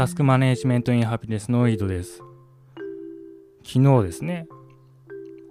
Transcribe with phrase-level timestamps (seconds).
[0.00, 2.22] Task Management in Happiness の井戸です。
[3.62, 4.48] 昨日ですね、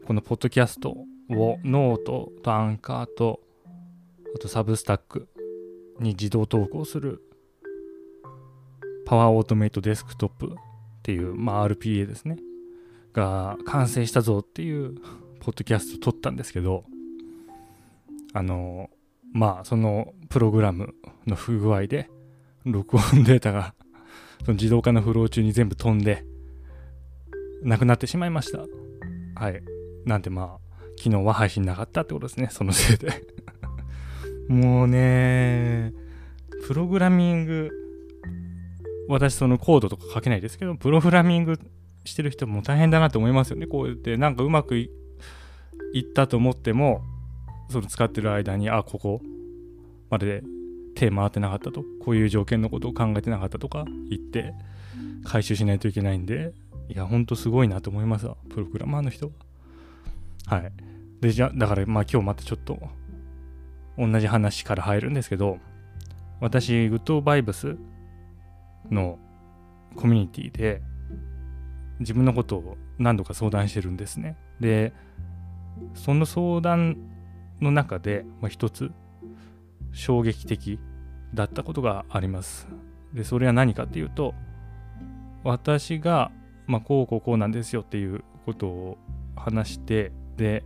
[0.08, 3.42] このポッドキャストをノートとアンカーと、
[4.36, 5.28] あと Substack
[6.00, 7.22] に自動投稿する
[9.06, 10.50] Power Automate Desktop っ
[11.04, 12.38] ていう、まあ、RPA ですね。
[13.14, 14.96] が完成したぞっていう
[15.42, 16.86] ポッドキャスト撮ったんですけど、
[18.34, 18.90] あの、
[19.32, 20.96] まあ、そのプログラム
[21.28, 22.10] の不具合で、
[22.66, 23.76] 録音データが
[24.46, 26.26] その自動化のフロー中に全部飛んで、
[27.64, 28.60] なくなってしまいました。
[29.36, 29.62] はい。
[30.06, 32.50] なんてまあ、昨日は配信なかったってことですね。
[32.52, 33.10] そのせいで
[34.48, 35.94] もうね、
[36.68, 37.72] プログラミング、
[39.08, 41.60] 私そのコードとか書けないですけど、プログラミング
[42.06, 43.68] してる人も大変だなって思いますよね。
[43.68, 44.90] こうやってなんかうまくい
[46.00, 47.04] ったと思っても、
[47.70, 49.22] その使ってる間に、あ、ここ
[50.10, 50.44] まで
[51.00, 54.54] 手回ってなかったと、こういう条件のことを考えてなかったとか言って、
[55.24, 56.52] 回収しないといけないんで、
[56.90, 59.32] いや、ほんとすごいなと思いますわ、プログラマーの人
[60.48, 60.58] は。
[60.58, 60.72] はい。
[61.22, 62.80] で、じゃ、だから、まあ今日またちょっと、
[63.98, 65.60] 同じ話から入るんですけど、
[66.42, 67.78] 私、グッドバイブス
[68.92, 69.20] の
[69.96, 70.82] コミュニティで、
[72.00, 74.36] 自分のことを何度か相談してるんですね。
[74.60, 74.92] で、
[75.94, 76.98] その相談
[77.62, 78.92] の中で、まあ、一つ
[79.92, 80.80] 衝撃的
[81.34, 82.68] だったことがあります。
[83.14, 84.34] で、それは何かっていうと、
[85.44, 86.32] 私が、
[86.68, 88.98] まあ、こうこうこうなんですよっていうことを
[89.36, 90.64] 話して、で、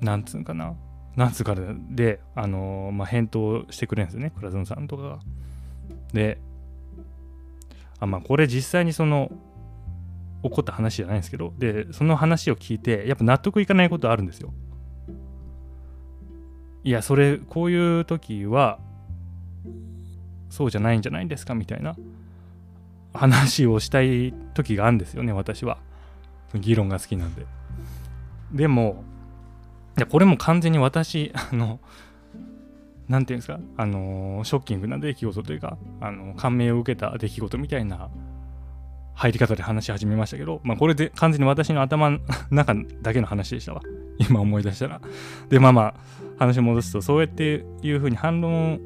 [0.00, 0.74] なんつうんかな、
[1.16, 1.56] なんつうか
[1.90, 5.18] で、あのー、まあ、返答してくれるんですよね、倉園さんとかが。
[6.12, 6.38] で、
[7.98, 9.30] あ、まあ、これ実際にその、
[10.42, 14.52] 起こった話じゃないんですけど、で、その話を聞いて、やっぱ納得いかないことあるんですよ。
[16.86, 18.78] いや、それ、こういう時は、
[20.50, 21.96] そうじゃないんじゃないんですかみたいな
[23.12, 25.78] 話をしたい時があるんですよね、私は。
[26.54, 27.44] 議論が好きなんで。
[28.52, 29.02] でも、
[29.98, 31.80] いやこれも完全に私、あの、
[33.08, 38.10] なんていうんですか、あのショッキングな出来事というか、あの感銘を受けた出来事みたいな
[39.16, 42.18] 入り方で話し始めましたけど、まあ、これで完全に私の頭の
[42.52, 43.80] 中だけの話でしたわ。
[44.18, 45.00] 今思い出したら。
[45.48, 45.94] で、まあまあ、
[46.38, 48.78] 話戻すと、そうやっていうふうに反論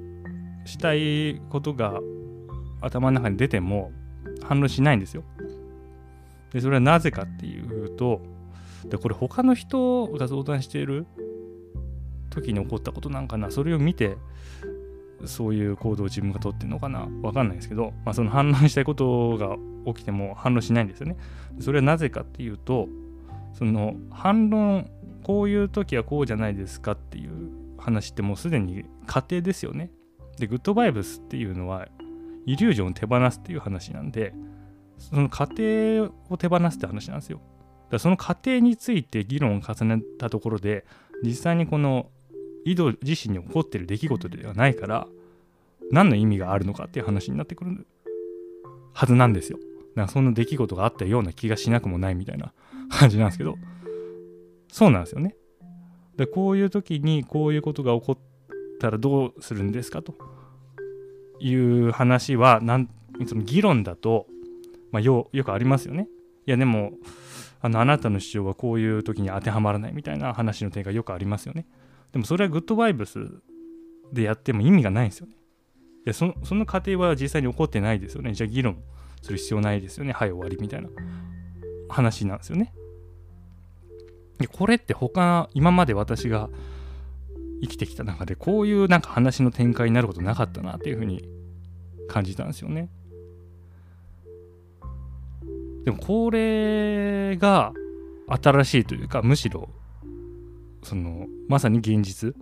[0.65, 2.01] したいことが
[2.81, 3.91] 頭の中に出ても
[4.45, 5.25] 反論しないんですよ。
[6.53, 8.23] で、それはなぜかっていうと、
[8.89, 11.07] で、これ他の人が相談している
[12.31, 14.17] 時に起こったことなんかな、それを見て、
[15.25, 21.17] そういう行動を自分が取ってるのかなわかんないですけど、まあ、その反論したいことが起きても反論しないんですよね。
[21.61, 22.89] それはなぜかっていうと、
[23.55, 24.91] その反論、
[25.25, 29.91] こういう時はこうじゃないですかっていう話ってもうすでに仮定ですよね。
[30.39, 31.89] で、グッドバイブスっていうのは、
[32.47, 34.35] イリュージョンを手放すっていう話なんで、
[34.99, 37.39] その過程を手放すって話なんですよ。
[37.39, 37.49] だか
[37.93, 40.85] らその過程について議論を重ねたところで、
[41.23, 42.11] 実際にこの
[42.65, 45.07] 井戸自身に起こってる出来事ではないから
[45.91, 47.87] 何の意味があるのかっていう話になってくる
[48.93, 49.59] はずなんですよ。
[50.01, 52.53] だかそんな出来事があったような気がしなくもないみたいな
[52.89, 53.57] 感じなんですけど
[54.69, 55.35] そうなんですよね。
[56.17, 58.19] でこういう時にこういうことが起こっ
[58.79, 60.15] たらどうするんですかと
[61.41, 62.89] いう話はなん
[63.27, 64.27] その議論だと、
[64.93, 66.09] まあ、よよくありますよね。
[66.47, 66.93] いやでも
[67.61, 71.67] あのあなたの主張はこういう時に当てはまらないみたいな話の点がよくありますよね。
[72.13, 73.19] でもそれはグッドバイブス
[74.13, 75.35] でやっても意味がないんですよね。
[75.35, 75.37] い
[76.07, 78.33] やそのその過程は実際に起こってないですよね。
[78.33, 78.83] じゃあ議論
[79.23, 80.13] する必要ないですよね。
[80.13, 80.89] はい、終わりみたいな
[81.89, 82.73] 話なんですよね。
[84.39, 86.49] で、これって他、今まで私が
[87.63, 91.29] 生きてきた中で、こういうなんか話の展開になることなかったなっていうふうに
[92.09, 92.89] 感じたんですよね。
[95.85, 97.73] でもこれが
[98.29, 99.69] 新しいというか、むしろ
[100.83, 102.35] そのまさに現実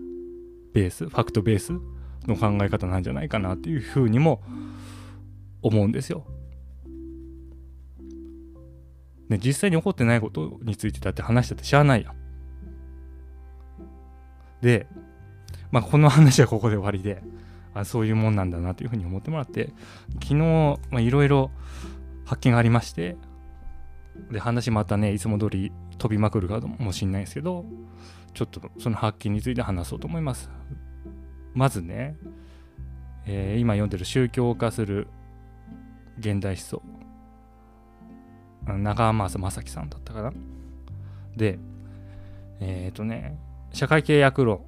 [0.73, 1.73] ベースファクトベース
[2.27, 4.43] の考え方なんじゃないかなっていうふうにも
[5.63, 6.25] 思うんですよ。
[9.29, 12.15] ね、実際に起こってないことについてだって話したってしゃあないやん。
[14.61, 14.87] で、
[15.71, 17.23] まあ、この話はここで終わりで、
[17.75, 19.73] あそういうもんなんだなというふうに思ってもらって、
[20.23, 21.51] 昨日、いろいろ
[22.25, 23.17] 発見がありまして、
[24.31, 27.65] で、話またね、いつも通り飛びまくるかもしんないですけど、
[28.35, 30.51] ちょっとその発見について話そうと思います。
[31.55, 32.17] まずね、
[33.27, 35.09] えー、今読んでる宗教化する
[36.19, 36.98] 現代思想。
[38.77, 40.33] 長濱正樹さんだったかな。
[41.37, 41.59] で、
[42.61, 43.39] えっ、ー、とね、
[43.73, 44.65] 社会契約論、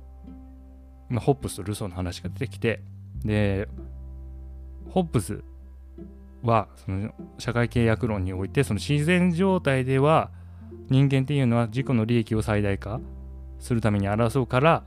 [1.11, 2.82] 今ホップスとルソーの話が出てきて、
[3.25, 3.69] で、
[4.91, 5.43] ホッブス
[6.43, 10.31] はその社会契約論においてその自然状態では
[10.88, 13.00] 人間っていうのは自己の利益を最大化
[13.61, 14.85] するために争うから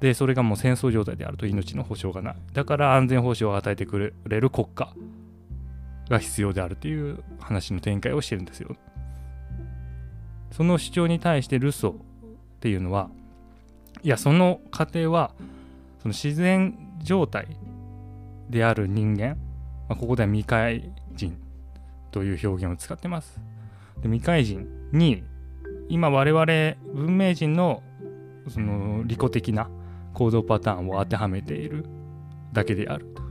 [0.00, 2.42] でそれがもう戦争状態であると命の保障がない。
[2.52, 4.92] だから安全保障を与えてくれる国家。
[6.08, 8.76] が必要であるという話の展開をしてるんですよ。
[10.50, 11.96] その主張に対してルソーっ
[12.60, 13.08] ていうのは
[14.02, 15.32] いやその過程は
[16.00, 17.56] その自然状態
[18.50, 19.36] である人間、
[19.88, 21.38] まあ、ここでは未開人
[22.10, 23.40] という表現を使ってます。
[24.02, 25.22] で未開人に
[25.88, 26.44] 今我々
[26.94, 27.82] 文明人の
[28.48, 29.70] その利己的な
[30.14, 31.86] 行動パターンを当てはめている
[32.52, 33.22] だけであると。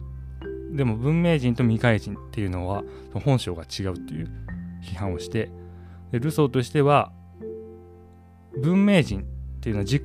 [0.71, 2.83] でも文明人と未開人っていうのは
[3.13, 4.29] 本性が違うっていう
[4.83, 5.51] 批判をして
[6.11, 7.11] でルソーとしては
[8.57, 9.23] 文明人っ
[9.59, 10.03] ていうのは自己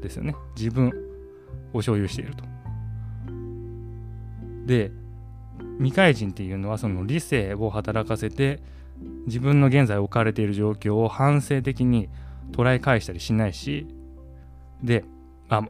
[0.00, 0.34] ですよね。
[0.56, 0.92] 自分
[1.72, 2.44] を所有していると。
[4.66, 4.92] で
[5.78, 8.60] 未開人っていうのはその理性を働かせて
[9.26, 12.08] 自分の現在置かれている状況を反省的に
[12.52, 13.86] 捉え返したりしないし
[14.82, 15.04] で
[15.48, 15.62] あ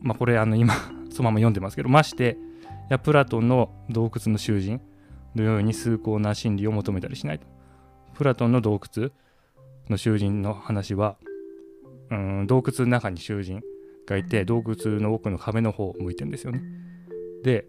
[0.00, 0.74] まあこれあの今
[1.10, 2.38] そのまま読んでますけどまして
[2.88, 4.80] やプラトンの洞窟の囚人
[5.34, 7.46] のように崇高な真理を求めたりしないと。
[8.14, 9.10] プラトンの洞窟
[9.88, 11.16] の囚人の話は
[12.10, 13.62] うん洞窟の中に囚人
[14.06, 16.62] がいて洞窟の奥の壁の方を向いてるんですよね。
[17.42, 17.66] で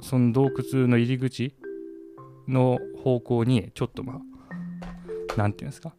[0.00, 1.54] その洞窟の入り口
[2.46, 4.20] の方向にちょっとまあ
[5.36, 5.94] 何て言うんですか。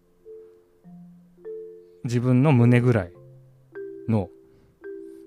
[2.06, 3.14] 自分の胸ぐらい
[4.08, 4.30] の、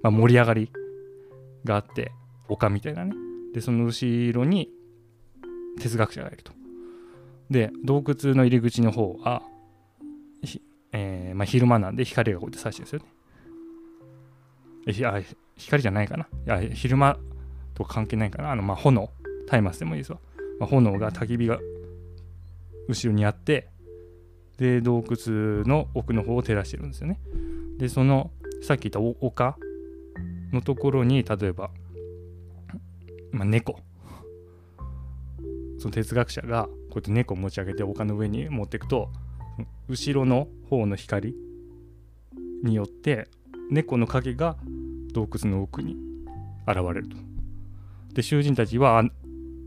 [0.02, 0.72] まあ、盛り上がり
[1.64, 2.12] があって
[2.52, 3.14] 丘みたいなね。
[3.54, 4.70] でその後ろに
[5.80, 6.52] 哲学者がいると。
[7.50, 9.42] で洞窟の入り口の方は、
[10.92, 13.02] えー、まあ、昼間なんで光がこうやって差してるん
[14.84, 15.22] ですよね。
[15.24, 16.24] えあ光じゃないかな。
[16.58, 17.18] いや昼間
[17.74, 18.52] とか関係ないかな。
[18.52, 19.10] あのまあ炎。
[19.60, 20.18] 松明でもいいですわ、
[20.58, 21.58] まあ、炎が焚き火が
[22.88, 23.68] 後ろにあって
[24.56, 27.18] で洞窟の奥の方を照らしてるんですよね。
[27.78, 28.30] でその
[28.62, 29.56] さっき言った丘
[30.52, 31.70] のところに例えば、
[33.32, 33.80] まあ、猫
[35.78, 39.10] その哲学者がこうやって猫を持ち上げて丘の上に持っていくと
[39.88, 41.34] 後ろの方の光
[42.62, 43.28] によって
[43.70, 44.56] 猫の影が
[45.12, 45.96] 洞窟の奥に
[46.66, 47.16] 現れると。
[48.14, 49.02] で囚人たちは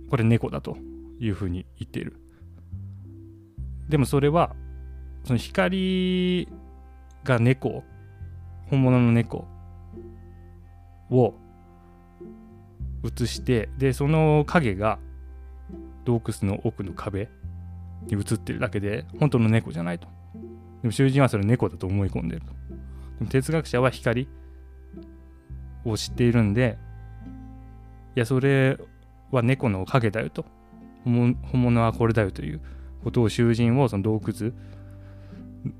[0.10, 0.78] これ猫だと
[1.20, 2.16] いうふうに言っている。
[3.90, 4.56] でもそれは
[5.26, 6.48] その光
[7.24, 7.84] が猫
[8.70, 9.48] 本物の猫
[11.10, 11.34] を
[13.06, 15.00] 映してでその影が
[16.06, 17.30] 洞窟の奥の壁
[18.07, 20.07] に映ってるだけで本当の猫じゃないと。
[20.81, 22.48] でも囚人はそれ猫だと思い込んでると。
[23.19, 24.28] でも哲学者は光
[25.84, 26.78] を知っているんで
[28.16, 28.78] いやそれ
[29.31, 30.46] は猫の影だよと。
[31.04, 32.62] 本物はこれだよという
[33.04, 34.52] ことを囚人をその洞窟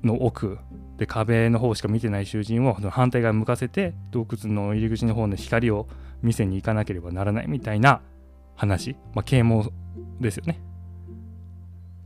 [0.02, 0.58] の奥
[0.98, 5.86] で壁の方しか見てない囚人を反対側向かせて洞窟の入り口の方の光を
[6.22, 8.00] 見せに行かなければならないみたいな
[8.56, 9.70] 話、まあ、啓蒙
[10.20, 10.60] ですよね。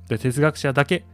[0.08, 1.04] で哲学者だけ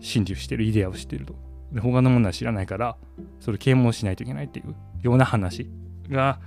[0.00, 1.34] 真理をしてるイデアを知ってると。
[1.72, 2.96] で他のものは知らないから
[3.40, 5.70] それ啓蒙しないといけないっていうような話
[6.10, 6.38] が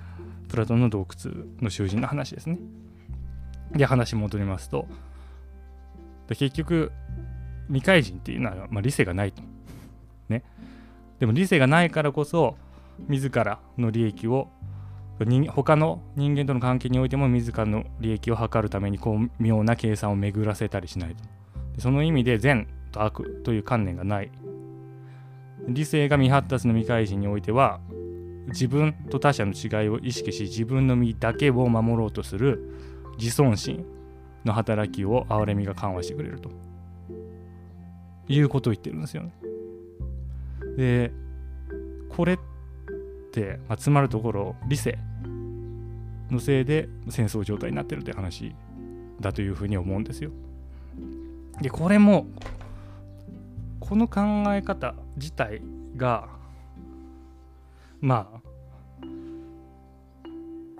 [0.48, 2.58] プラトンの洞窟の囚人の話ですね。
[3.72, 4.86] で話戻りますと
[6.28, 6.92] で結局
[7.68, 9.42] 未開人っていうのは、まあ、理性がないと。
[10.28, 10.42] ね。
[11.18, 12.56] でも理性がないからこそ
[13.08, 14.48] 自らの利益を
[15.48, 21.24] 他の人間との関係においても自らの利益を図るためにこう妙な計算を巡らせたりしないと
[21.78, 24.30] その意味で善と悪という観念がない
[25.68, 27.80] 理性が未発達の未開人においては
[28.48, 32.70] 自分と他者の違いを意識し自分の身だけを守ろうとする
[33.18, 33.84] 自尊心
[34.44, 36.50] の働きを憐れみが緩和してくれると
[38.28, 39.32] いうことを言ってるんですよね。
[40.76, 41.12] で
[42.10, 42.38] これっ
[43.32, 44.98] て、まあ、つまるところ理性
[46.30, 48.54] のせいで戦争状態になってるという話
[49.20, 50.30] だというふうに思うんですよ。
[51.60, 52.26] でこれも
[53.80, 55.62] この考え方自体
[55.96, 56.28] が
[58.00, 58.40] まあ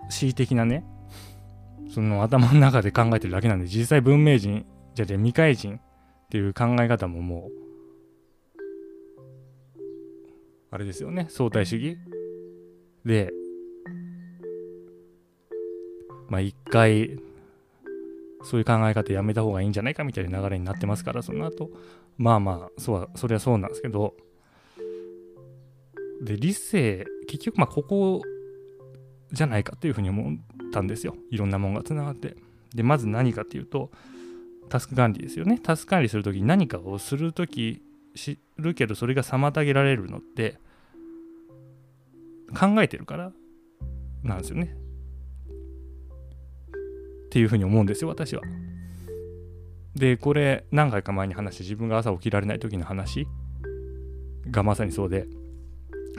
[0.08, 0.84] 恣意的なね
[1.88, 5.80] その頭の中で考えてるだけなんで実際文明人じゃあ未開人っ
[6.28, 7.65] ていう考え方ももう
[10.70, 11.96] あれですよね相対主義？
[13.04, 13.32] で
[16.28, 17.18] まあ一回
[18.42, 21.70] そういう考え方やめた方がいいんじゃないかみたいな流れになってますからその後。
[22.18, 24.14] まあまあそうそれはそうなんですけど。
[26.22, 28.22] で理性結局まあここ
[29.32, 30.40] じゃないかっていうふうに思うん
[30.72, 31.14] たんですよ。
[31.30, 32.36] いろんなもんがつながって。
[32.74, 33.90] でまず何かっていうと
[34.68, 35.60] タスク管理ですよね。
[35.62, 37.82] タスク管理するときに何かをするとき
[38.58, 40.58] るけどそれが妨げられるのって
[42.58, 43.32] 考えてるから
[44.22, 44.76] なんですよね。
[47.26, 48.42] っていうふうに思うんですよ私は。
[49.94, 53.26] でこれ何回か前に話して自分が朝起きられない時の話。
[54.48, 55.26] がまさにそうで。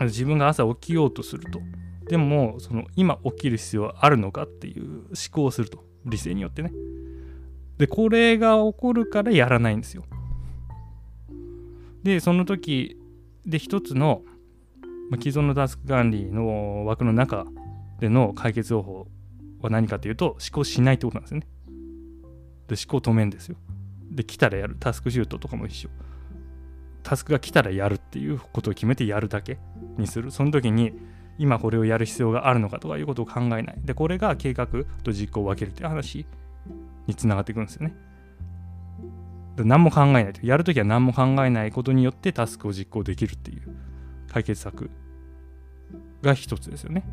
[0.02, 1.60] 自分が朝起きようとすると。
[2.08, 5.84] でもその今起きる必要はあるのかっていう思考をすると。
[6.06, 6.72] 理性によってね。
[7.78, 10.04] でこれが起こるからやらないんですよ。
[12.08, 12.98] でその時
[13.46, 14.22] で一つの、
[15.20, 17.46] 既存のタスク管理の枠の中
[18.00, 19.08] での解決方法
[19.62, 21.48] は何かというと思考しないってことなんですよね。
[22.68, 23.58] で思考止めんですよ。
[24.10, 24.78] で来たらやる。
[24.80, 25.90] タスクシュートとかも一緒。
[27.04, 29.58] タスクが来たらやるっていうことを決めてやるだけ
[29.98, 30.32] にする。
[30.32, 30.94] その時に
[31.38, 33.76] 今これをやる必要があるのかとかいうことを考えない。
[33.84, 34.68] でこれが計画
[35.04, 36.26] と実行を分けるっていう話
[37.06, 38.07] につながっていくんですよね。
[39.66, 43.76] 何も考えないとやるときは何も考えないことによってタスクを実行できるっていう
[44.32, 44.90] 解決策
[46.22, 47.04] が一つですよね。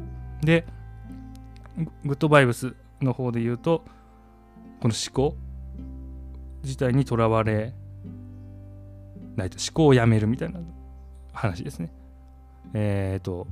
[0.43, 0.67] で
[2.05, 3.85] グッドバイブスの方で言うと
[4.81, 5.37] この思考
[6.63, 7.75] 自体にとらわれ
[9.37, 10.61] ないと思考をやめるみたいな
[11.33, 11.93] 話ですね。
[12.75, 13.47] えっ、ー、と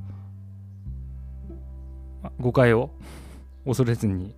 [2.39, 2.91] 誤解を
[3.65, 4.35] 恐れずに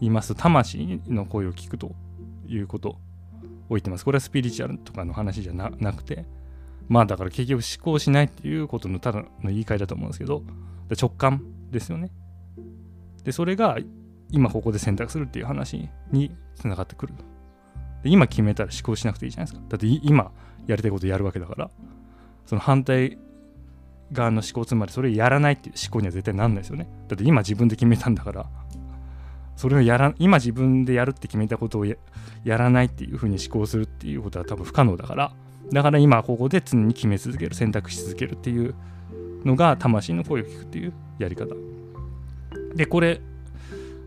[0.00, 0.34] 言います。
[0.34, 1.92] と魂の声を聞くと
[2.46, 2.96] いうこと。
[3.72, 4.04] を言ってます。
[4.04, 6.24] これはスピリチュアルとかの話じゃなくて。
[6.88, 10.42] まあだから結局思考しないっていうことのただの言い換えだと思うんですけど。
[11.00, 12.10] 直感ですよね。
[13.24, 13.78] でそれが
[14.30, 17.14] 今ここで選択するっていう話につながってくる。
[18.02, 19.66] で今決めたら思考しなくていいじゃないですか。
[19.68, 20.32] だって今
[20.66, 21.70] やりたいことやるわけだから。
[22.46, 23.18] その反対
[24.12, 26.88] 側の思考つまりそれやらないっていう思考には絶対なんないですよね。
[27.08, 28.50] だって今自分で決めたんだから。
[29.56, 31.96] それをやら今自分でやるって決めたことをや
[32.44, 35.32] らないっていうふうに思考するっていうことは多分不可能だから。
[35.72, 38.74] だから今ここで常に決め続ける選択し続けるっていう
[39.44, 41.54] のが魂の声を聞くっていうやり方。
[42.74, 43.20] でこれ、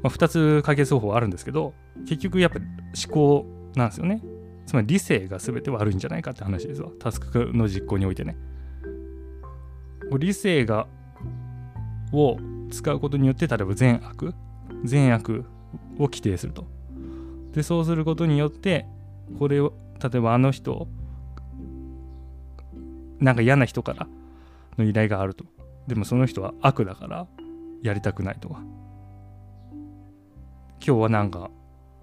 [0.04, 1.74] まあ、2つ解決方法あるんですけど
[2.08, 4.22] 結局やっぱ思考なんですよね。
[4.66, 6.90] つまり理性が全て悪いんじゃないかって話ですわ。
[7.00, 8.36] タスクの実行においてね。
[10.20, 10.88] 理性が
[12.12, 12.38] を
[12.72, 14.34] 使うことによって例えば善悪
[14.86, 15.46] 善悪
[15.98, 16.66] を規定すると
[17.54, 18.86] でそうすることによって
[19.40, 20.88] これを例えばあの人
[23.20, 24.08] なんか嫌な人から
[24.78, 25.46] の依頼があると
[25.88, 27.28] でもその人は悪だから
[27.82, 28.62] やりたくないとか
[30.86, 31.50] 今日はなんか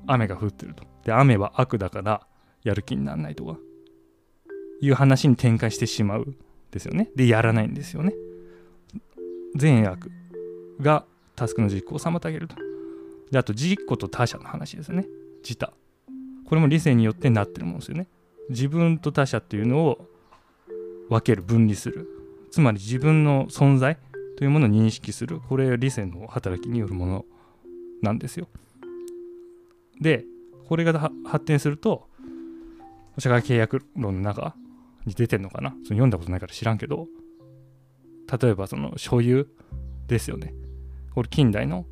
[0.06, 2.26] 雨が降ってるとで雨は悪だから
[2.62, 3.56] やる気にならないとか
[4.80, 6.34] いう話に展開してしまう
[6.72, 7.08] ですよね。
[7.14, 8.12] で、やらないんですよね。
[9.54, 10.10] 善悪
[10.80, 11.04] が
[11.36, 12.56] タスクの実行を妨げると。
[13.32, 15.06] で、あと、自己と他者の話ですね。
[15.42, 15.72] 自他。
[16.46, 18.06] これも理性によってなってるもんですよね。
[18.50, 20.06] 自分と他者っていうのを
[21.08, 22.06] 分ける、分離する。
[22.50, 23.96] つまり自分の存在
[24.36, 25.40] というものを認識する。
[25.40, 27.24] これは理性の働きによるもの
[28.02, 28.48] なんですよ。
[29.98, 30.26] で、
[30.68, 32.08] これが発展すると、
[33.18, 34.54] 社会契約論の中
[35.06, 35.70] に出てんのかな？
[35.70, 37.08] その読んだことないから知らんけど、
[38.40, 39.48] 例えばその所有
[40.06, 40.54] ですよね。
[41.14, 41.86] これ近代の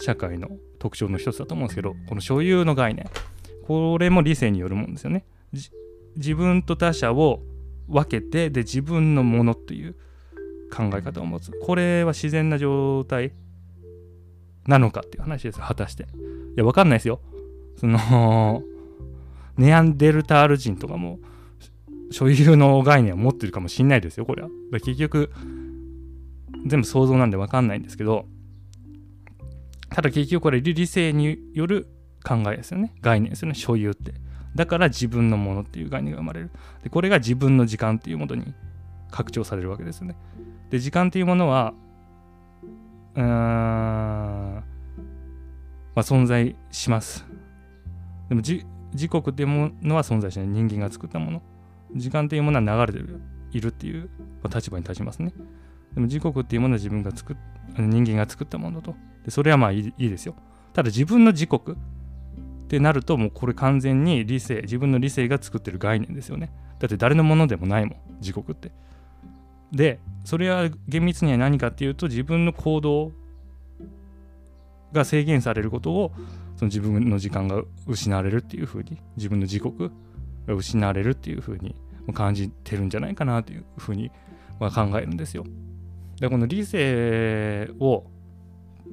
[0.00, 3.08] 社会の特徴の一つだと思うんですけど、この所有の概念、
[3.66, 5.24] これも理性によるもんですよね。
[6.16, 7.42] 自分と他者を
[7.88, 9.94] 分けて、で、自分のものっていう
[10.72, 11.52] 考え方を持つ。
[11.62, 13.32] これは自然な状態
[14.66, 16.04] なのかっていう話です、果たして。
[16.04, 16.06] い
[16.56, 17.20] や、わかんないですよ。
[17.76, 18.62] その、
[19.56, 21.18] ネアンデルタール人とかも、
[22.10, 24.48] 所有の概念を持ってるかもしんないですよ、これは。
[24.72, 25.30] 結局、
[26.66, 28.26] 全部想像なんでわかんないんですけど、
[29.90, 31.88] ただ結局これ理性による
[32.24, 32.94] 考えですよね。
[33.00, 34.14] 概念ですよね、所有って。
[34.54, 36.50] だから自分のものっていう概念が生まれる。
[36.82, 38.54] で、これが自分の時間っていうものに
[39.10, 40.16] 拡張されるわけですよね。
[40.70, 41.74] で、時間っていうものは、
[43.14, 44.62] うーん、ま
[45.96, 47.26] あ、存在します。
[48.28, 48.64] でも時
[49.08, 50.48] 刻っていうものは存在しない。
[50.48, 51.42] 人間が作ったもの。
[51.96, 54.10] 時間というものは流れてるいるっていう
[54.44, 55.32] 立場に立ちますね。
[55.94, 57.36] でも時刻っていうものは自分が作っ
[57.78, 58.94] 人間が作ったものと。
[59.28, 60.34] でそれはまあいいですよ。
[60.72, 61.76] ただ自分の時刻っ
[62.68, 66.50] てなるともうこれ完全に理性、自分の理性が作ってる概念ですよね。
[66.78, 68.72] だって誰のものでもないもん、時刻って。
[69.70, 73.12] で、それは厳密には何かっていうと自分の行動
[74.94, 76.10] が制限されることを
[76.56, 79.92] その自分の時間が失われるっていうふうに自分の時刻
[80.46, 81.74] が失われるっていうふうに
[82.14, 84.10] 感じてるんじゃないかなというふうに
[84.58, 85.44] 考えるんですよ。
[86.18, 88.06] でこの理性を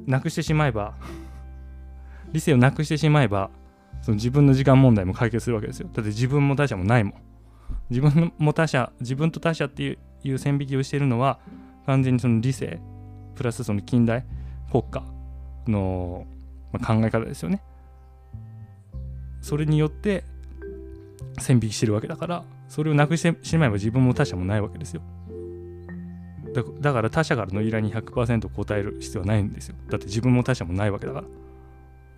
[0.05, 0.93] なくしてしまえば
[2.31, 3.49] 理性をなくしてしまえば
[4.01, 5.89] その自分の時間問題も解決するわけですよ。
[5.93, 7.13] だって自分も他者もないもん。
[7.89, 11.39] 自分も他者自分と他者っていう線引きをしているのは
[11.85, 12.79] 完全にその理性
[13.35, 14.25] プラスその近代
[14.71, 15.03] 国家
[15.67, 16.25] の、
[16.71, 17.61] まあ、考え方ですよね。
[19.41, 20.23] それによって
[21.39, 25.01] 線引きしてるわけだからそれをなくしてしまえば自分も他者もないわけですよ。
[26.63, 29.75] だから他者からの依頼に100%答える必要はないんですよ。
[29.89, 31.27] だって自分も他者もないわけだから。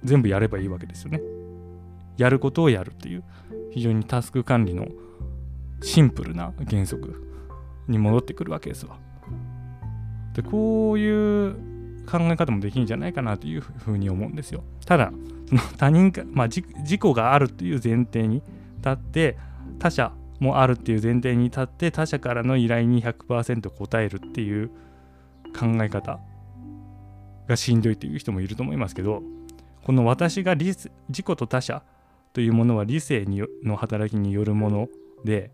[0.03, 1.21] 全部やればいいわけですよね。
[2.17, 3.23] やることをやるっていう。
[3.71, 4.87] 非常にタスク管理の
[5.81, 7.23] シンプルな原則
[7.87, 8.97] に戻ってくるわけですわ。
[10.33, 11.53] でこういう
[12.05, 14.63] 考え方もできるんじゃないかなというふうに思うんですよ。
[14.85, 15.11] ただ
[15.47, 18.41] その他人か、まあ、自己があるっていう前提に
[18.77, 19.37] 立って
[19.79, 24.69] 他者もあるっていう前提に立って他者からの依頼に100%答えるっていう
[25.57, 26.19] 考え方
[27.47, 29.23] がしんどいっていう人もいると思いますけど
[29.83, 31.81] この私が自己と他者
[32.33, 33.25] というものは理性
[33.63, 34.89] の働きによるもの
[35.23, 35.51] で、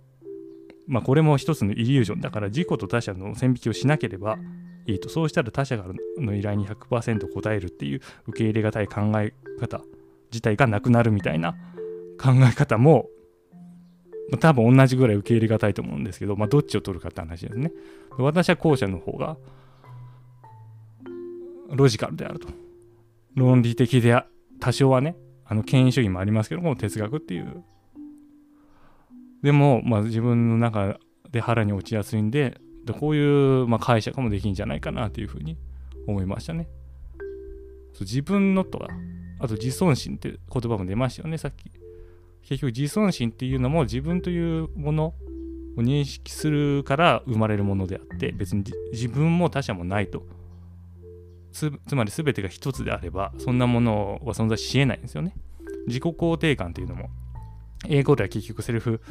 [0.87, 4.37] まあ、これも一つのイリュージョンだから自己と他者の線引きをしなければ
[4.85, 5.07] いいと。
[5.07, 9.81] そうしたら他者からの依頼に100%答えるっていう受け入れがたい考え方
[10.31, 11.53] 自体がなくなるみたいな
[12.19, 13.07] 考え方も
[14.39, 17.71] 多分同じぐらい受け入れがたいと思うんですけど、まあ、どっちを取るかって話ですね。
[18.17, 19.37] 私は後者の方が
[21.69, 22.47] ロジカルであると。
[23.35, 24.23] 論理的で、
[24.59, 25.15] 多少はね、
[25.45, 27.63] あの権威主義もありますけども、哲学っていう。
[29.41, 30.99] でも、まあ、自分の中
[31.31, 35.57] で腹に落ちやすいんで、でこういう、まあ、解釈もできんじゃないかなというふうに
[36.07, 36.67] 思いましたね。
[37.93, 38.87] そう自分のとか、
[39.39, 41.82] あと自尊心って言葉も出ましたよね、さっき。
[42.43, 45.13] 結局自尊心っていうのも自分というもの
[45.77, 50.25] を認識するから生まれるものであって別に自分も他者もないと。
[51.51, 55.35] つまり全てが一つであればそんなものは存在しえないんですよね。
[55.87, 57.09] 自己肯定感っていうのも。
[57.87, 59.01] 英語では結局セルフ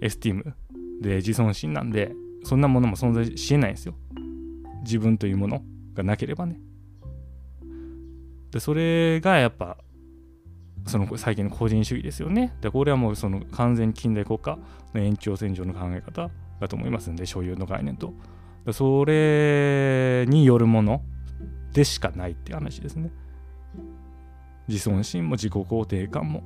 [0.00, 0.54] エスティーム
[1.00, 3.94] で自尊心なんでそんなものも存在しえないんですよ。
[4.82, 5.62] 自分というもの
[5.94, 6.60] がなければね。
[8.50, 9.78] でそれがやっぱ
[10.86, 12.54] その最近の個人主義ですよね。
[12.60, 14.58] でこれはもうその完全に近代国家
[14.94, 18.14] の延長線上の考え方だと思いますんで、所有の概念と。
[18.72, 21.02] それによるもの
[21.72, 23.10] でしかないって話ですね。
[24.68, 26.42] 自尊心も自己肯定感も。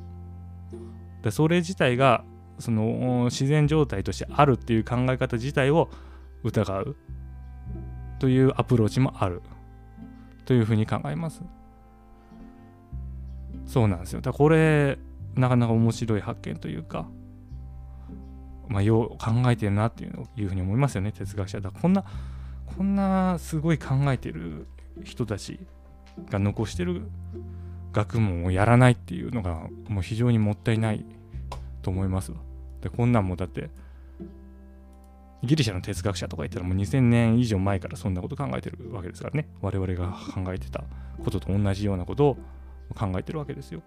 [1.23, 2.25] でそれ自体が
[2.59, 5.91] その自然状態としてあるっていう考え方自体を
[6.43, 6.97] 疑う
[8.19, 9.43] というアプローチもある
[10.45, 11.43] というふうに考えます。
[13.71, 14.21] そうなんですよ。
[14.21, 14.99] だからこれ、
[15.37, 17.07] なかなか面白い発見というか、
[18.67, 21.61] まあ、よう考えてるなっていうのいうふうに思いますよね、哲学者。
[21.61, 22.05] だこんな、
[22.77, 24.67] こんなすごい考えてる
[25.05, 25.61] 人たち
[26.31, 27.03] が残してる
[27.93, 31.05] 学問をやらないっていうのが、もう非常にもったいない
[31.83, 32.33] と思います。
[32.81, 33.71] で、こんなんもだって、
[35.45, 39.49] ギリシャの哲学者とか言ったらもう2000年以上前からそんなこと考えてるわけですからね。
[39.63, 40.83] 我々が考えてた
[41.25, 42.39] ことと同じようなことを
[42.95, 43.83] 考えてるわけですよ。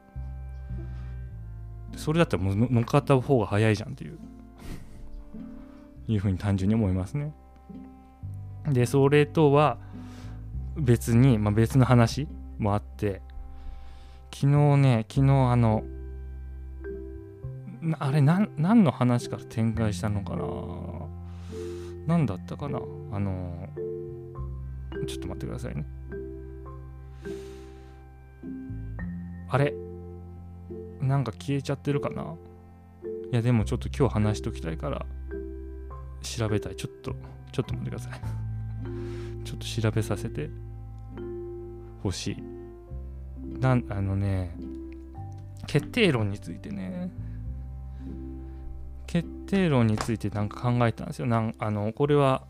[1.96, 4.18] それだったらもう乗っかった方が早いじゃんっていう
[6.08, 7.34] いうふうに単純に思いますね。
[8.68, 9.78] で、それとは
[10.76, 13.22] 別に、まあ、別の話もあって、
[14.34, 15.84] 昨日ね、昨日あの、
[18.00, 20.46] あれ何、何の話から展開したのかな？
[22.08, 22.80] 何だったかな？
[23.12, 23.70] あの、
[25.06, 25.86] ちょっと待ってくださいね。
[29.54, 29.72] あれ？
[31.00, 32.34] なんか消えちゃってるかな？
[33.32, 35.06] いやでもちょっと今日話しときたいから
[36.24, 36.76] 調べたい。
[36.76, 37.14] ちょっと
[37.52, 38.20] ちょっと待ってください。
[39.46, 40.50] ちょっと調べさせて。
[42.02, 42.44] ほしい。
[43.60, 44.58] なんあのね
[45.68, 47.12] 決定論についてね。
[49.06, 51.28] 決定論についてなんか考えたんですよ。
[51.28, 52.48] なんあのこれは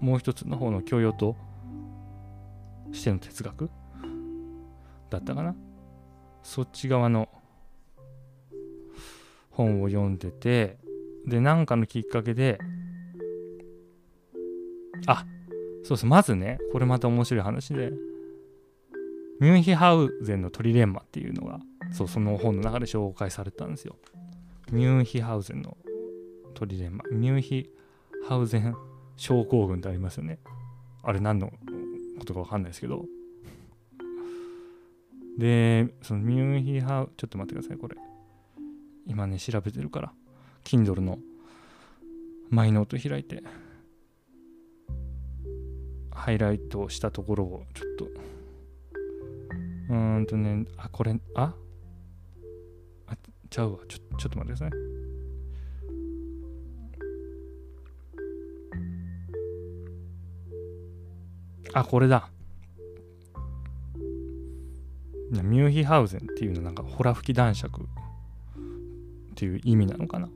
[0.00, 1.34] もう一つの方の教養と
[2.92, 3.70] しての哲学
[5.08, 5.56] だったかな。
[6.42, 7.28] そっち側の
[9.50, 10.78] 本を読んでて
[11.26, 12.58] で何かのきっかけで
[15.06, 15.24] あ
[15.84, 17.92] そうそうまずねこれまた面白い話で
[19.40, 21.60] ミュンヒハウゼンのトリレンマっていうのが
[21.92, 23.96] そうその本の中で紹介されたんですよ。
[24.70, 25.76] ミュンヒハウゼンの
[26.54, 27.04] トリレンマ。
[27.10, 27.70] ミュンヒ
[28.28, 28.76] ハウゼン
[29.16, 30.38] 症候群ってありますよね。
[31.02, 31.52] あれ何の
[32.18, 33.06] ことか分かんないですけど。
[35.40, 37.96] で、そのミュンヒハウ、ちょっと待ってください、これ。
[39.06, 40.12] 今ね、調べてるから。
[40.64, 41.18] Kindle の
[42.50, 43.42] マイノート開いて、
[46.10, 48.04] ハイライトしたところをちょっと
[49.88, 51.54] うーんとね、あ、これ、あ？
[53.06, 53.16] あ、
[53.48, 53.78] ちゃうわ。
[53.88, 54.70] ちょちょっと待ってください。
[61.72, 62.30] あ、これだ。
[65.30, 67.84] ミューヒハウゼンっていうのはなんかホラ吹き男爵っ
[69.36, 70.28] ていう意味なのかな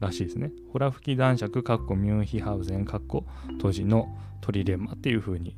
[0.00, 0.52] らしいですね。
[0.72, 3.24] ホラ吹き男爵、かっこミューヒハウゼン、かっこ
[3.60, 5.56] 当時のトリレンマっていう風に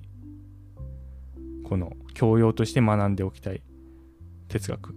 [1.65, 3.63] この教養として学んでおきたい
[4.49, 4.95] 哲学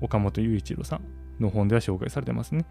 [0.00, 1.02] 岡本雄一郎さん
[1.40, 2.64] の本では紹介されてますね。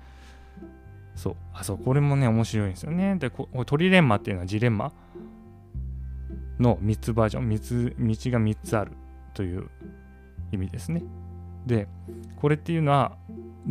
[1.16, 1.36] そう。
[1.54, 3.18] あ、そう、これもね、面白いんですよね。
[3.18, 4.94] で、こトリレンマっていうのはジレンマ
[6.60, 8.94] の3つバージョン、3つ、道が3つある
[9.34, 9.70] という
[10.52, 11.04] 意味ですね。
[11.66, 11.88] で、
[12.38, 13.18] これっていうのは、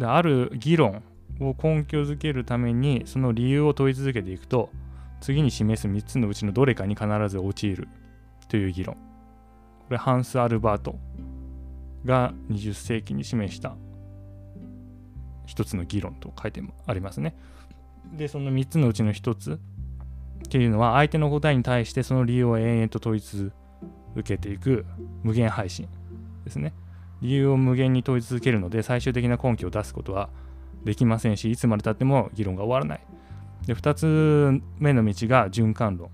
[0.02, 1.02] ある議論
[1.40, 4.70] を根拠づけるために、その理由を問い続けていくと、
[5.20, 7.88] 次に示す3つのうちのどれかに必ず陥る
[8.48, 8.94] という議論。
[8.94, 9.00] こ
[9.90, 10.98] れ、ハンス・アルバート
[12.04, 13.76] が20世紀に示した
[15.46, 17.36] 一つの議論と書いてありますね。
[18.16, 19.60] で、その3つのうちの1つ
[20.46, 23.52] っていうのは、相手の答えに対してその理由を延々と問い続
[24.14, 24.84] 受けていく
[25.22, 25.88] 無限配信
[26.44, 26.72] ですね。
[27.22, 30.30] 理由を無限に問い続けるので、最終的な根拠を出すことは
[30.84, 33.00] できませんし、いつまでたっても議論が終わらない。
[33.66, 36.10] で、2つ目の道が循環論。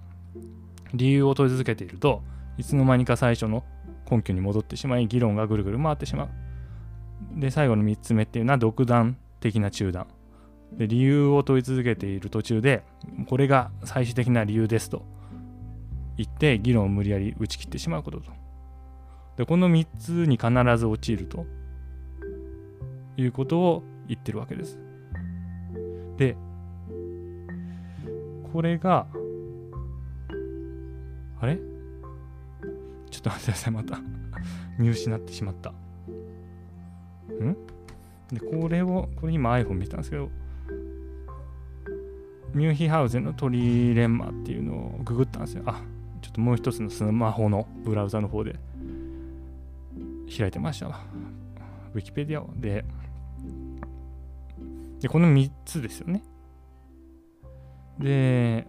[0.95, 2.23] 理由を問い続けていると、
[2.59, 3.65] いつの間にか最初の
[4.11, 6.29] 根拠に戻ってしまい、議論がぐるぐる回ってしまう。
[7.41, 10.09] で、最後の3つ目っていうのは独断的な中断。
[10.73, 12.83] で、理由を問い続けている途中で、
[13.29, 15.05] これが最終的な理由ですと
[16.17, 18.33] 言って、議論を無理やり打ち切ってしまうことと。
[19.37, 21.47] で、この3つに必ず陥ると
[23.17, 24.79] いうことを言ってるわけです。
[26.17, 26.37] で、
[28.53, 29.07] これが、
[31.41, 31.57] あれ？
[33.11, 34.01] ちょっと待ってください、また
[34.79, 35.71] 見失ってしまった。
[35.71, 37.57] ん？
[38.33, 40.31] で、これを、これ今 iPhone 見たんですけど、
[42.55, 45.63] ミューヒハウゼンのトリレンマっていうのをググったんですよ。
[45.67, 45.83] あ、
[46.27, 48.57] ちょっともう一つのスマホのブラウザの方で
[50.37, 51.05] 開いてましたわ。
[51.95, 52.51] ウィキペディアを。
[52.57, 52.85] で、
[55.01, 56.25] で、この3つですよね。
[58.01, 58.67] で、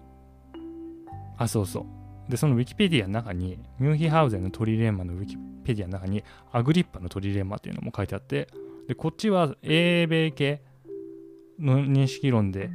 [1.36, 1.88] あ、そうそ
[2.28, 2.32] う。
[2.32, 8.50] で、そのウィキペディアの中に、ミューヒハウゼンのトリレンマのウィキペディアの中に、アグリッパのトリレンマっていうのも書いてあって、
[8.88, 10.62] で、こっちは英米系
[11.58, 12.70] の認識論で、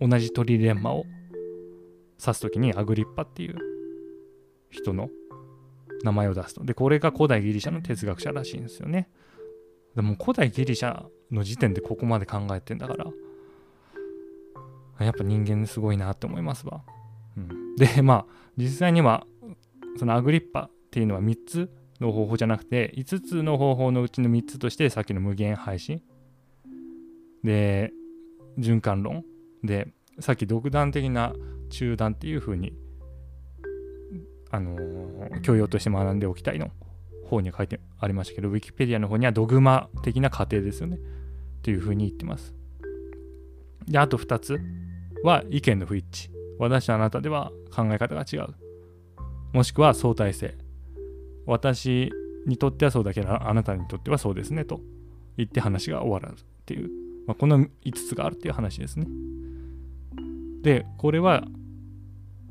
[0.00, 1.06] 同じトリレンマを
[2.20, 3.56] 指すときにアグリッパっていう
[4.70, 5.08] 人の
[6.02, 6.64] 名前を出すと。
[6.64, 9.08] で、これが古代ギリシャの哲学者らしいんですよね。
[9.94, 13.06] でも古代ギリシャの時点でここまで考えてんだから、
[15.04, 16.82] やっぱ人間すごいなって思いますわ。
[17.36, 19.26] うん、で、まあ、実際には、
[19.96, 26.02] そのアグリッパっていうのは3つの方法じゃなくて、5つの方法のうちの3つとして、さっきの無限配信。
[27.44, 27.92] で、
[28.58, 29.24] 循環論。
[29.62, 29.88] で、
[30.20, 31.32] さっき独断的な
[31.68, 32.72] 中断っていう風に、
[34.50, 36.70] あのー、教養として学んでおきたいの
[37.26, 40.96] 方に書いてありましたけど、ウィキペディアの方にはドグマ的な過程ですよね。
[40.96, 41.00] っ
[41.62, 42.54] ていう風に言ってます。
[43.86, 44.60] で、あと2つ。
[45.22, 46.30] は意見の不一致。
[46.58, 48.54] 私とあなたでは考え方が違う。
[49.52, 50.56] もしくは相対性。
[51.46, 52.10] 私
[52.46, 54.80] にとってはそうだけど、あなたにとってはそうですねと
[55.36, 56.90] 言って話が終わらずっていう、
[57.26, 59.06] まあ、この5つがあるっていう話ですね。
[60.62, 61.44] で、これは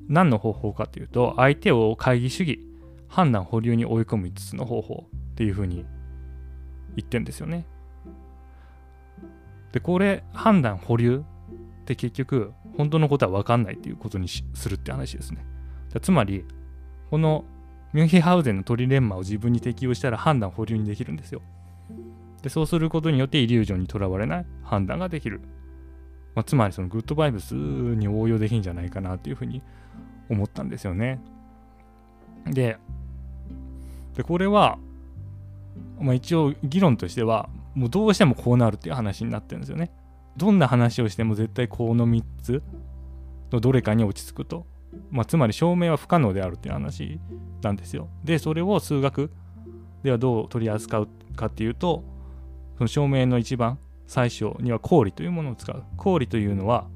[0.07, 2.59] 何の方法かというと、相手を会議主義、
[3.07, 5.85] 判断保留に追い込む5つの方法っていうふうに
[6.95, 7.65] 言ってんですよね。
[9.71, 11.23] で、これ、判断保留
[11.81, 15.45] って結局本当のことは分かんないっていうことにするって話ですね。
[16.01, 16.45] つまり
[17.09, 17.45] この
[17.93, 21.41] ミュンヒハウゼンのトリレンマを自分に適用したら判断保留にできるんですよ。
[22.43, 25.41] でそうすることによってイリュージョンにとらわれない判断ができる。
[26.35, 29.63] まあ、つまりそのグッドバイブスに応用できるんじゃないかなっていうふうに
[30.29, 31.19] 思ったんですよね。
[32.45, 32.77] で、
[34.15, 34.77] でこれは、
[35.99, 39.91] まあ、一応議論としてはもうどうしてもこうなるっていう話になってるんですよね。
[40.35, 42.63] どんな話をしても絶対この3つ
[43.51, 44.65] のどれかに落ち着くと。
[45.11, 47.19] まあ、つまり証明は不可能であるっていう話
[47.61, 48.09] なんですよ。
[48.23, 49.31] で、それを数学
[50.03, 52.03] ではどう取り扱うかっていうと、
[52.77, 55.83] その証明の一番最初には公理というものを使う。
[55.97, 56.87] 公理というのは、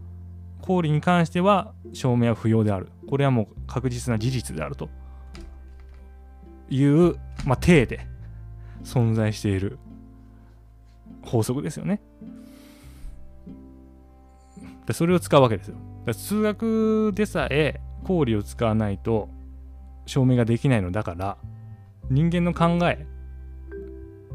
[0.61, 2.89] 公理に関しては証明は不要である。
[3.09, 4.89] これはもう確実な事実であると
[6.69, 8.07] いう、まあ、体で
[8.83, 9.79] 存在している
[11.23, 12.01] 法則ですよね。
[14.85, 15.75] でそれを使うわけですよ。
[16.05, 19.29] だ数学でさえ公理を使わないと
[20.05, 21.37] 証明ができないのだから
[22.09, 23.05] 人間の考え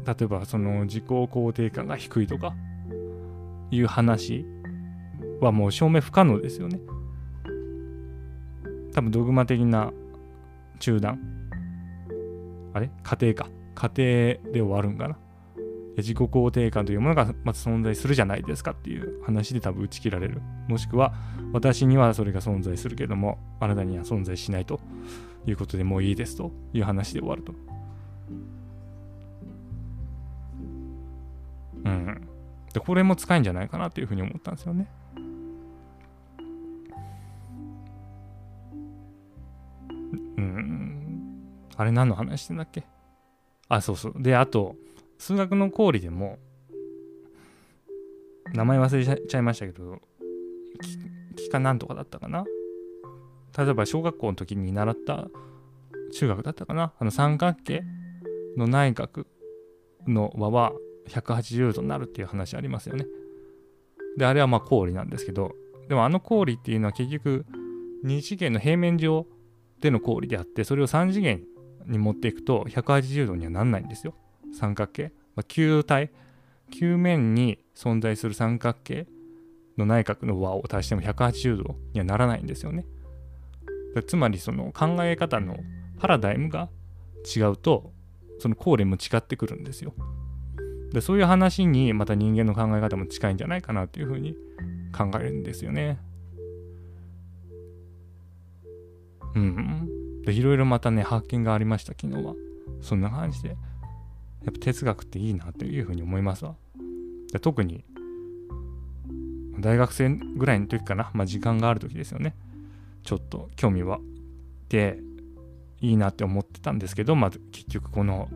[0.05, 2.55] 例えばその自己肯定感が低いとか
[3.69, 4.45] いう話
[5.39, 6.79] はもう証明不可能ですよね。
[8.93, 9.91] 多分ドグマ的な
[10.79, 11.19] 中断。
[12.73, 12.89] あれ？
[13.03, 13.49] 家庭か。
[13.75, 13.91] 家
[14.43, 15.17] 庭で終わるんかな。
[15.97, 20.41] 自己肯定感というものがまず存在するじゃないですかっていう話で多分打ち切られる。
[20.67, 21.13] もしくは
[21.53, 24.79] 私にはそれが存在するけどもあなたには存在しないと
[25.47, 27.53] いうことでもういいですという話で終わると。
[31.85, 32.27] うん。
[32.73, 34.87] でこれも使えんじゃないかなというふうに思ったんですよね。
[40.37, 41.67] うん。
[41.75, 42.83] あれ何の話してんだっけ？
[43.69, 44.13] あそうそう。
[44.17, 44.75] であと
[45.17, 46.37] 数学の氷でも
[48.53, 49.99] 名前忘れちゃいましたけど
[51.37, 52.45] 幾何なんとかだったかな？
[53.57, 55.27] 例えば小学校の時に習った
[56.13, 56.93] 中学だったかな？
[56.99, 57.83] あの三角形
[58.55, 59.25] の内角
[60.07, 60.73] の和は
[61.09, 63.05] 180度になるっていう話ありますよね。
[64.17, 65.53] であれはまあ氷なんですけど
[65.89, 67.45] でもあの氷っていうのは結局
[68.03, 69.27] 2次元の平面上
[69.81, 71.43] での氷であってそれを3次元
[71.85, 74.15] に持っていくと180度にはなんないんですよ。
[74.53, 76.11] 三角形、まあ、球体。
[76.71, 79.07] 球面に存在する三角形
[79.77, 82.85] の内角の和を足しても180度にはならないんですよね。
[84.05, 85.57] つまりその考え方の
[85.99, 86.69] パラダイムが
[87.35, 87.91] 違うと
[88.39, 89.93] そのーレも違ってくるんですよ。
[90.91, 94.35] でそういう話にまた人間の考え方も近いんじゃないかなっていうふうに
[94.95, 95.99] 考えるんですよね。
[99.37, 100.21] うん。
[100.23, 102.33] でいろいろまたね発見がありました昨日は。
[102.81, 103.49] そんな感じで。
[103.49, 106.55] やっぱ哲学っていいなというふうに思いますわ。
[107.31, 107.83] で特に
[109.59, 112.35] 大学生ぐらいの時かな、まあ、時間がある時ですよね。
[113.03, 113.99] ちょっと興味は。
[114.69, 114.99] で
[115.79, 118.29] いいなって思ってたんですけど、まあ、結局この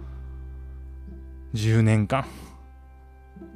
[1.53, 2.25] 10年間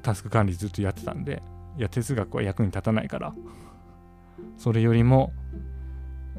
[0.01, 1.41] タスク管理ずっとやってたんで
[1.77, 3.33] いや哲学は役に立たないから。
[4.57, 5.33] それよりも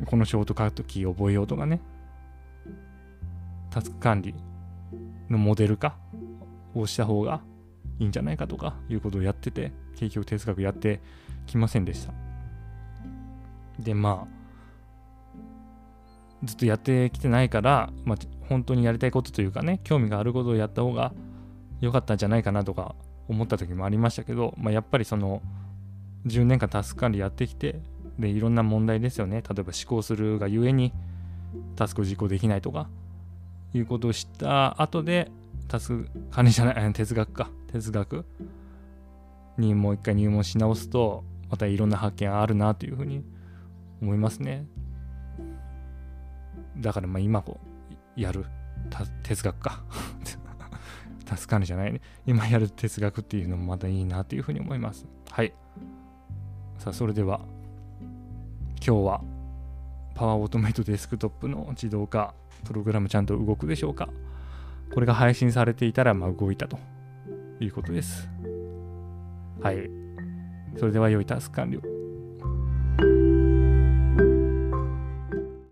[0.04, 1.80] このショートカットキー覚えようとかね。
[3.70, 4.34] タスク管理
[5.28, 5.96] のモデル化
[6.74, 7.42] をした方が
[7.98, 11.00] いいんじゃないかとかいうことをやってて結局哲学やって
[11.46, 12.12] きませんでした。
[13.78, 14.36] でまあ
[16.44, 21.12] ずっとやってきてないから、まあ、本当にやりたいことというかね興味があることをやった方が
[21.80, 22.94] 良かったんじゃないかなとか
[23.28, 25.42] 思った時もありましたけど、まあ、やっぱりその
[26.26, 27.80] 10年間タスク管理やってきて
[28.18, 30.92] でいろんな問題ですよね例えば思考するがゆえに
[31.76, 32.88] タスクを実行できないとか
[33.76, 35.30] いうことを知った後で、
[35.68, 38.24] タスク管理じゃない、 哲学か、哲学
[39.58, 43.24] にもう一回入門し直すと、またいろんな発見あるなというふうに
[44.00, 44.66] 思いますね。
[46.78, 47.60] だからまあ今こ
[48.16, 48.44] うやる
[49.22, 49.84] 哲学か。
[51.24, 52.00] タスク管理じゃないね。
[52.24, 55.06] 今やる哲学っていうのもまたいいなというふうに思います。
[55.30, 55.52] はい。
[56.78, 57.40] さあ、それでは
[58.86, 59.20] 今日は
[60.14, 64.08] パワーオートメイトデスクトップの自動化プログラムちゃんと動くでしょうか？
[64.94, 66.78] これが配信されていたら、まあ、動いたと
[67.58, 68.28] いうことです。
[69.60, 69.90] はい。
[70.78, 71.80] それでは良いタスク完了。